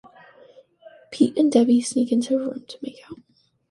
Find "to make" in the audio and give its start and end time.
2.65-2.97